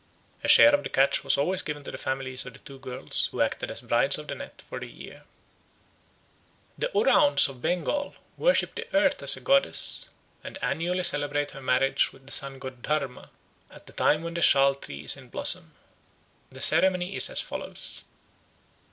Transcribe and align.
A 0.43 0.47
share 0.47 0.73
of 0.73 0.81
the 0.81 0.89
catch 0.89 1.23
was 1.23 1.37
always 1.37 1.61
given 1.61 1.83
to 1.83 1.91
the 1.91 1.97
families 1.99 2.43
of 2.47 2.53
the 2.53 2.57
two 2.61 2.79
girls 2.79 3.27
who 3.29 3.39
acted 3.39 3.69
as 3.69 3.83
brides 3.83 4.17
of 4.17 4.25
the 4.27 4.33
net 4.33 4.63
for 4.67 4.79
the 4.79 4.87
year. 4.89 5.25
The 6.75 6.89
Oraons 6.95 7.47
of 7.47 7.61
Bengal 7.61 8.15
worship 8.35 8.73
the 8.73 8.87
Earth 8.95 9.21
as 9.21 9.37
a 9.37 9.41
goddess, 9.41 10.09
and 10.43 10.57
annually 10.59 11.03
celebrate 11.03 11.51
her 11.51 11.61
marriage 11.61 12.11
with 12.11 12.25
the 12.25 12.31
Sun 12.33 12.57
god 12.57 12.81
Dharme¯ 12.81 13.29
at 13.69 13.85
the 13.85 13.93
time 13.93 14.23
when 14.23 14.33
the 14.33 14.41
sa¯l 14.41 14.73
tree 14.81 15.03
is 15.05 15.17
in 15.17 15.29
blossom. 15.29 15.75
The 16.51 16.63
ceremony 16.63 17.15
is 17.15 17.29
as 17.29 17.39
follows. 17.41 18.01